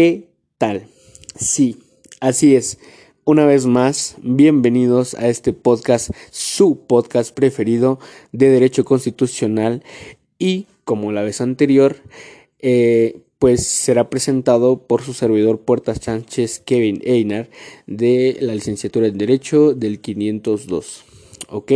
[0.00, 0.28] ¿Qué
[0.58, 0.86] tal?
[1.34, 1.78] Sí,
[2.20, 2.78] así es.
[3.24, 7.98] Una vez más, bienvenidos a este podcast, su podcast preferido
[8.30, 9.82] de Derecho Constitucional
[10.38, 11.96] y, como la vez anterior,
[12.60, 17.50] eh, pues será presentado por su servidor Puertas Sánchez Kevin Einar
[17.88, 21.06] de la licenciatura en Derecho del 502.
[21.48, 21.72] ¿ok?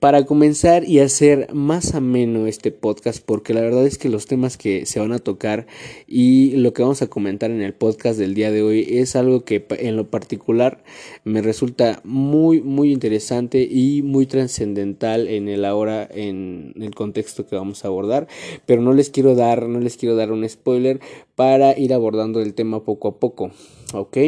[0.00, 4.58] Para comenzar y hacer más ameno este podcast, porque la verdad es que los temas
[4.58, 5.66] que se van a tocar
[6.06, 9.44] y lo que vamos a comentar en el podcast del día de hoy es algo
[9.44, 10.84] que en lo particular
[11.24, 17.56] me resulta muy, muy interesante y muy trascendental en el ahora, en el contexto que
[17.56, 18.28] vamos a abordar,
[18.66, 21.00] pero no les quiero dar, no les quiero dar un spoiler
[21.34, 23.50] para ir abordando el tema poco a poco,
[23.94, 24.18] ¿ok?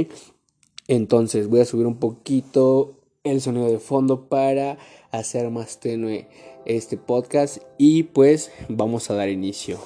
[0.87, 2.98] Entonces voy a subir un poquito
[3.28, 4.78] el sonido de fondo para
[5.10, 6.28] hacer más tenue
[6.64, 9.78] este podcast y pues vamos a dar inicio.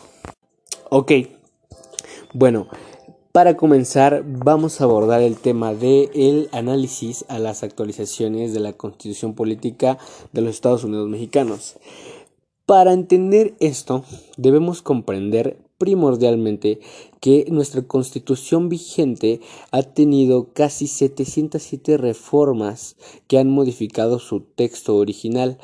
[0.91, 1.13] Ok,
[2.35, 2.69] bueno,
[3.33, 8.75] para comenzar vamos a abordar el tema de el análisis a las actualizaciones de la
[8.75, 9.97] Constitución Política
[10.33, 11.77] de los Estados Unidos Mexicanos.
[12.67, 14.05] Para entender esto,
[14.37, 16.79] debemos comprender primordialmente
[17.19, 19.41] que nuestra constitución vigente
[19.73, 22.95] ha tenido casi 707 reformas
[23.27, 25.59] que han modificado su texto original.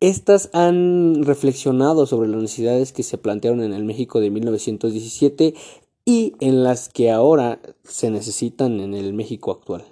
[0.00, 5.52] Estas han reflexionado sobre las necesidades que se plantearon en el México de 1917
[6.06, 9.84] y en las que ahora se necesitan en el México actual.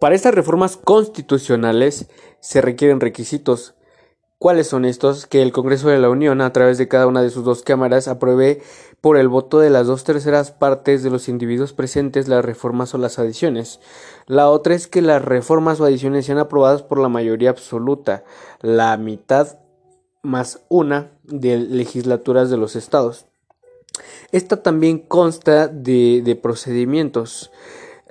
[0.00, 2.08] Para estas reformas constitucionales
[2.40, 3.75] se requieren requisitos
[4.38, 5.24] ¿Cuáles son estos?
[5.24, 8.06] Que el Congreso de la Unión, a través de cada una de sus dos cámaras,
[8.06, 8.60] apruebe
[9.00, 12.98] por el voto de las dos terceras partes de los individuos presentes las reformas o
[12.98, 13.80] las adiciones.
[14.26, 18.24] La otra es que las reformas o adiciones sean aprobadas por la mayoría absoluta,
[18.60, 19.58] la mitad
[20.22, 23.24] más una de legislaturas de los estados.
[24.32, 27.50] Esta también consta de, de procedimientos.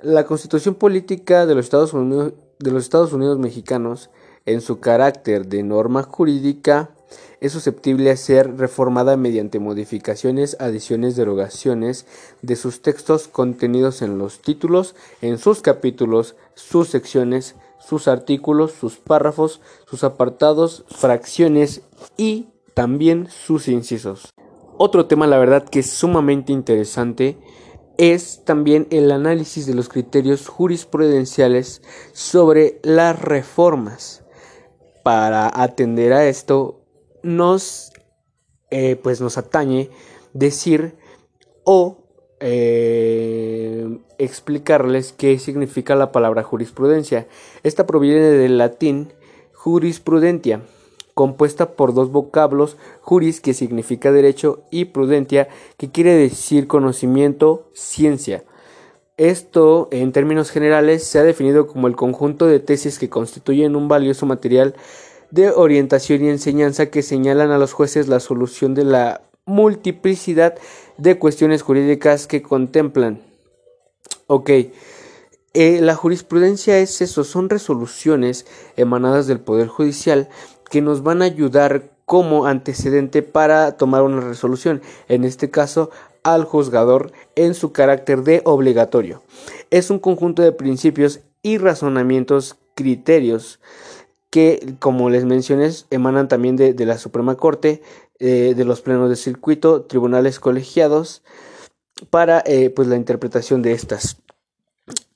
[0.02, 4.10] La constitución política de los Estados Unidos, de los Estados Unidos mexicanos
[4.46, 6.90] en su carácter de norma jurídica,
[7.40, 12.06] es susceptible a ser reformada mediante modificaciones, adiciones, derogaciones
[12.42, 18.96] de sus textos contenidos en los títulos, en sus capítulos, sus secciones, sus artículos, sus
[18.96, 21.82] párrafos, sus apartados, fracciones
[22.16, 24.32] y también sus incisos.
[24.78, 27.38] Otro tema, la verdad, que es sumamente interesante
[27.98, 31.80] es también el análisis de los criterios jurisprudenciales
[32.12, 34.25] sobre las reformas
[35.06, 36.80] para atender a esto
[37.22, 37.92] nos
[38.72, 39.88] eh, pues nos atañe
[40.32, 40.96] decir
[41.62, 41.98] o
[42.40, 47.28] eh, explicarles qué significa la palabra jurisprudencia.
[47.62, 49.12] Esta proviene del latín
[49.54, 50.62] jurisprudentia,
[51.14, 55.46] compuesta por dos vocablos, juris que significa derecho y prudentia
[55.76, 58.42] que quiere decir conocimiento, ciencia.
[59.16, 63.88] Esto, en términos generales, se ha definido como el conjunto de tesis que constituyen un
[63.88, 64.74] valioso material
[65.30, 70.54] de orientación y enseñanza que señalan a los jueces la solución de la multiplicidad
[70.98, 73.22] de cuestiones jurídicas que contemplan.
[74.26, 74.50] Ok,
[75.54, 78.44] eh, la jurisprudencia es eso, son resoluciones
[78.76, 80.28] emanadas del Poder Judicial
[80.68, 84.82] que nos van a ayudar como antecedente para tomar una resolución.
[85.08, 85.90] En este caso,
[86.26, 89.22] al juzgador en su carácter de obligatorio.
[89.70, 93.60] Es un conjunto de principios y razonamientos criterios
[94.28, 97.80] que, como les mencioné, emanan también de, la Suprema Corte,
[98.18, 101.22] eh, de los plenos de circuito, tribunales colegiados,
[102.10, 104.16] para eh, pues, la interpretación de estas.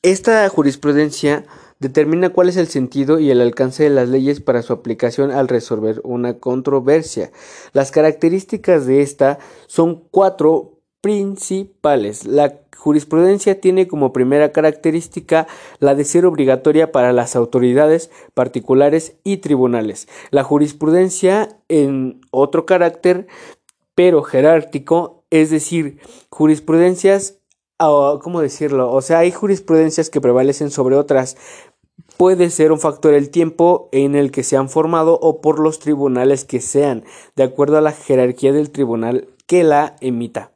[0.03, 1.45] Esta jurisprudencia
[1.81, 5.49] determina cuál es el sentido y el alcance de las leyes para su aplicación al
[5.49, 7.33] resolver una controversia.
[7.73, 12.27] Las características de esta son cuatro principales.
[12.27, 15.47] La jurisprudencia tiene como primera característica
[15.79, 20.09] la de ser obligatoria para las autoridades particulares y tribunales.
[20.31, 23.27] La jurisprudencia en otro carácter,
[23.95, 26.01] pero jerárquico, es decir,
[26.31, 27.39] jurisprudencias,
[27.79, 28.93] ¿cómo decirlo?
[28.93, 31.37] O sea, hay jurisprudencias que prevalecen sobre otras.
[32.17, 35.79] Puede ser un factor el tiempo en el que se han formado o por los
[35.79, 37.05] tribunales que sean,
[37.37, 40.53] de acuerdo a la jerarquía del tribunal que la emita.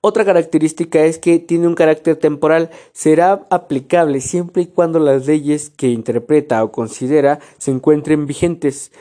[0.00, 5.70] Otra característica es que tiene un carácter temporal, será aplicable siempre y cuando las leyes
[5.70, 8.92] que interpreta o considera se encuentren vigentes.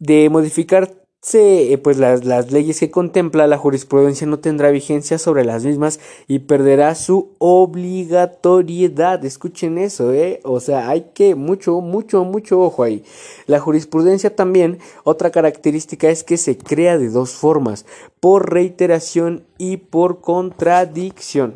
[0.00, 5.18] De modificar se, eh, pues las, las, leyes que contempla la jurisprudencia no tendrá vigencia
[5.18, 9.24] sobre las mismas y perderá su obligatoriedad.
[9.24, 10.40] Escuchen eso, ¿eh?
[10.42, 13.04] O sea, hay que mucho, mucho, mucho ojo ahí.
[13.46, 17.86] La jurisprudencia también, otra característica es que se crea de dos formas,
[18.18, 21.54] por reiteración y por contradicción.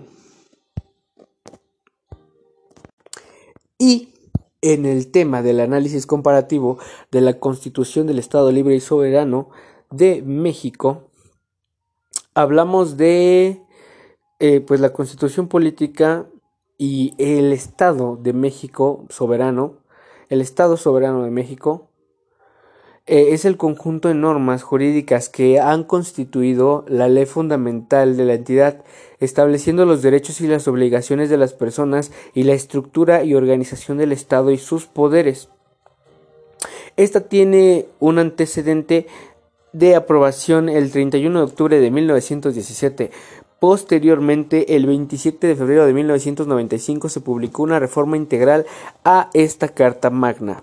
[3.78, 4.10] Y
[4.72, 6.78] en el tema del análisis comparativo
[7.12, 9.48] de la Constitución del Estado Libre y Soberano
[9.90, 11.10] de México,
[12.34, 13.62] hablamos de
[14.40, 16.26] eh, pues la Constitución política
[16.78, 19.74] y el Estado de México soberano,
[20.30, 21.88] el Estado soberano de México,
[23.06, 28.82] es el conjunto de normas jurídicas que han constituido la ley fundamental de la entidad,
[29.20, 34.12] estableciendo los derechos y las obligaciones de las personas y la estructura y organización del
[34.12, 35.48] Estado y sus poderes.
[36.96, 39.06] Esta tiene un antecedente
[39.72, 43.10] de aprobación el 31 de octubre de 1917.
[43.60, 48.66] Posteriormente, el 27 de febrero de 1995 se publicó una reforma integral
[49.04, 50.62] a esta Carta Magna.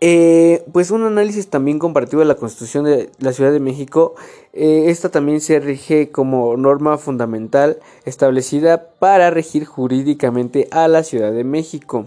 [0.00, 4.14] Eh, pues un análisis también comparativo de la Constitución de la Ciudad de México.
[4.52, 11.32] Eh, esta también se rige como norma fundamental establecida para regir jurídicamente a la Ciudad
[11.32, 12.06] de México.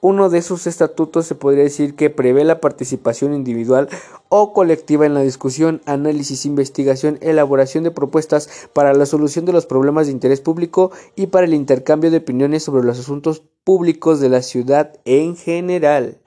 [0.00, 3.88] Uno de sus estatutos se podría decir que prevé la participación individual
[4.28, 9.64] o colectiva en la discusión, análisis, investigación, elaboración de propuestas para la solución de los
[9.64, 14.28] problemas de interés público y para el intercambio de opiniones sobre los asuntos públicos de
[14.28, 16.18] la ciudad en general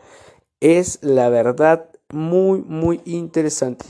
[0.59, 3.85] es la verdad muy muy interesante.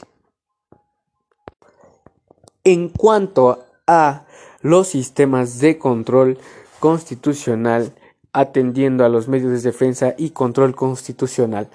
[2.64, 4.26] En cuanto a
[4.62, 6.38] los sistemas de control
[6.80, 7.94] constitucional,
[8.34, 11.70] atendiendo a los medios de defensa y control constitucional,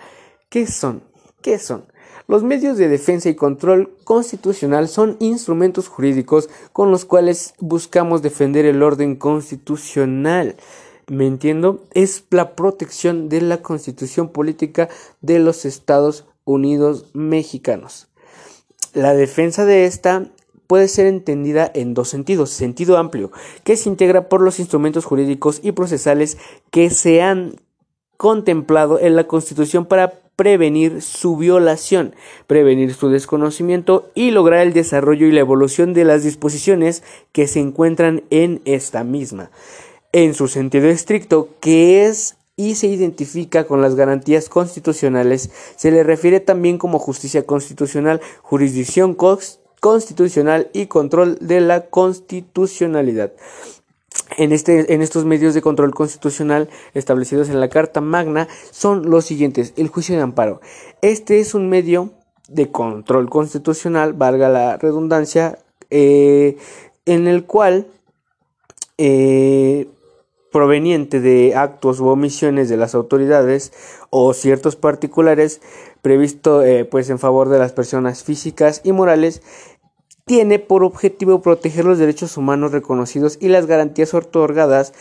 [0.51, 1.03] ¿qué son?
[1.41, 1.87] ¿Qué son?
[2.29, 8.65] Los medios de defensa y control constitucional son instrumentos jurídicos con los cuales buscamos defender
[8.65, 10.57] el orden constitucional
[11.13, 14.89] me entiendo, es la protección de la constitución política
[15.21, 18.09] de los Estados Unidos mexicanos.
[18.95, 20.31] La defensa de esta
[20.67, 22.49] puede ser entendida en dos sentidos.
[22.49, 23.31] Sentido amplio,
[23.63, 26.39] que se integra por los instrumentos jurídicos y procesales
[26.71, 27.57] que se han
[28.17, 32.15] contemplado en la Constitución para prevenir su violación,
[32.47, 37.61] prevenir su desconocimiento y lograr el desarrollo y la evolución de las disposiciones que se
[37.61, 39.51] encuentran en esta misma
[40.13, 46.03] en su sentido estricto, que es y se identifica con las garantías constitucionales, se le
[46.05, 49.17] refiere también como justicia constitucional, jurisdicción
[49.81, 53.33] constitucional y control de la constitucionalidad.
[54.37, 59.25] En, este, en estos medios de control constitucional establecidos en la Carta Magna son los
[59.25, 59.73] siguientes.
[59.77, 60.61] El juicio de amparo.
[61.01, 62.11] Este es un medio
[62.49, 65.59] de control constitucional, valga la redundancia,
[65.91, 66.57] eh,
[67.07, 67.87] en el cual
[68.99, 69.89] eh,
[70.53, 73.73] proveniente de actos u omisiones de las autoridades
[74.11, 75.61] o ciertos particulares
[76.03, 79.43] previsto eh, pues en favor de las personas físicas y morales
[80.25, 84.93] tiene por objetivo proteger los derechos humanos reconocidos y las garantías otorgadas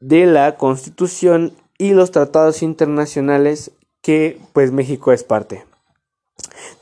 [0.00, 3.72] de la Constitución y los tratados internacionales
[4.02, 5.64] que pues México es parte.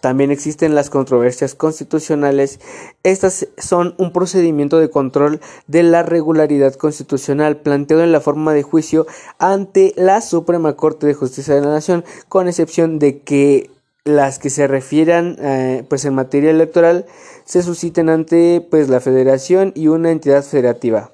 [0.01, 2.61] También existen las controversias constitucionales.
[3.03, 8.63] Estas son un procedimiento de control de la regularidad constitucional planteado en la forma de
[8.63, 9.07] juicio
[9.39, 13.71] ante la Suprema Corte de Justicia de la Nación, con excepción de que
[14.05, 17.07] las que se refieran eh, pues en materia electoral
[17.45, 21.13] se susciten ante pues la federación y una entidad federativa.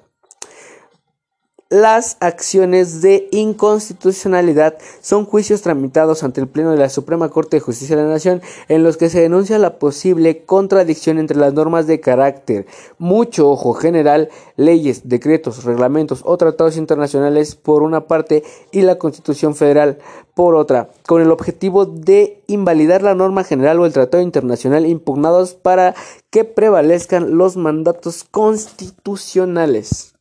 [1.69, 7.61] Las acciones de inconstitucionalidad son juicios tramitados ante el Pleno de la Suprema Corte de
[7.61, 11.85] Justicia de la Nación en los que se denuncia la posible contradicción entre las normas
[11.85, 12.67] de carácter,
[12.99, 19.53] mucho ojo general, leyes, decretos, reglamentos o tratados internacionales por una parte y la Constitución
[19.53, 19.97] Federal
[20.35, 25.53] por otra, con el objetivo de invalidar la norma general o el tratado internacional impugnados
[25.55, 25.95] para
[26.29, 30.13] que prevalezcan los mandatos constitucionales.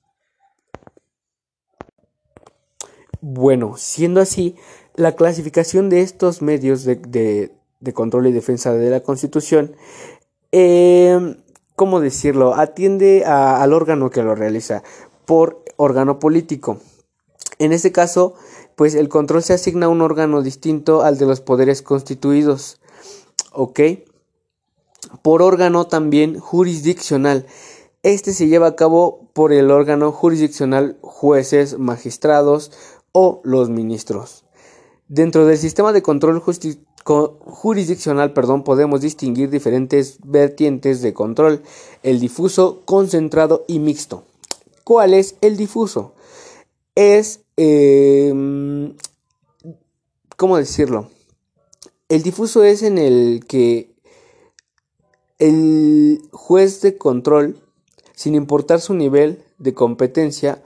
[3.21, 4.57] Bueno, siendo así,
[4.95, 7.53] la clasificación de estos medios de,
[7.95, 9.77] control y defensa de la Constitución,
[10.53, 11.37] eh,
[11.75, 14.83] ¿cómo decirlo?, atiende al órgano que lo realiza
[15.25, 16.79] por órgano político.
[17.59, 18.35] En este caso,
[18.75, 22.81] pues el control se asigna a un órgano distinto al de los poderes constituidos.
[23.53, 23.81] ¿Ok?
[25.23, 27.47] Por órgano también jurisdiccional.
[28.03, 32.71] Este se lleva a cabo por el órgano jurisdiccional jueces, magistrados,
[33.19, 34.45] o los ministros.
[35.09, 41.63] Dentro del sistema de control jurisdiccional perdón, podemos distinguir diferentes vertientes de control,
[42.03, 44.25] el difuso, concentrado y mixto.
[44.85, 46.13] ¿Cuál es el difuso?
[46.95, 48.95] Es, em,
[50.37, 51.09] ¿cómo decirlo?
[52.11, 53.95] El difuso es en el que
[55.39, 57.63] el juez de control,
[58.15, 60.63] sin importar su nivel de competencia,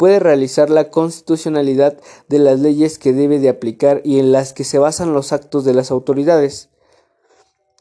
[0.00, 4.64] puede realizar la constitucionalidad de las leyes que debe de aplicar y en las que
[4.64, 6.70] se basan los actos de las autoridades.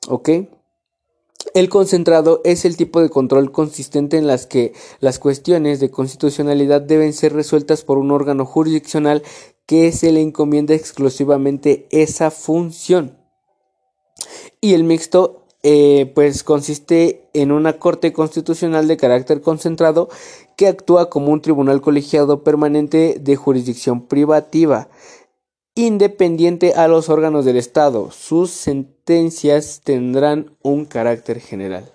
[0.10, 0.30] ¿Ok?
[1.54, 6.82] El concentrado es el tipo de control consistente en las que las cuestiones de constitucionalidad
[6.82, 9.24] deben ser resueltas por un órgano jurisdiccional
[9.66, 13.18] que se le encomienda exclusivamente esa función.
[14.60, 20.10] Y el mixto eh, pues consiste en una corte constitucional de carácter concentrado
[20.56, 24.90] que actúa como un tribunal colegiado permanente de jurisdicción privativa,
[25.76, 28.12] independiente a los órganos del Estado.
[28.12, 31.92] Sus sentencias tendrán un carácter general.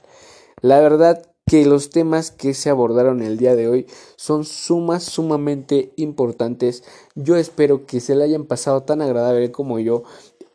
[0.61, 5.93] La verdad que los temas que se abordaron el día de hoy son sumas, sumamente
[5.97, 6.85] importantes.
[7.15, 10.05] Yo espero que se le hayan pasado tan agradable como yo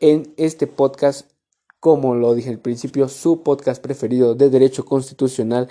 [0.00, 1.30] en este podcast
[1.80, 5.68] como lo dije al principio, su podcast preferido de Derecho Constitucional.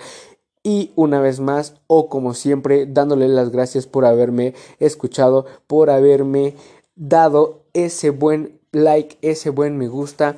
[0.62, 6.54] Y una vez más, o como siempre, dándole las gracias por haberme escuchado, por haberme
[6.96, 10.36] dado ese buen like, ese buen me gusta.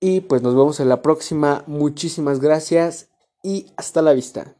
[0.00, 1.62] Y pues nos vemos en la próxima.
[1.66, 3.10] Muchísimas gracias
[3.42, 4.56] y hasta la vista.